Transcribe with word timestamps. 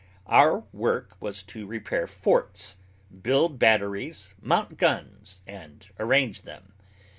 Our 0.25 0.61
work 0.73 1.15
was 1.19 1.43
to 1.43 1.67
repair 1.67 2.07
forts, 2.07 2.77
build 3.21 3.59
batteries, 3.59 4.33
mount 4.41 4.77
guns, 4.77 5.41
and 5.45 5.85
arrange 5.99 6.41
them. 6.41 6.73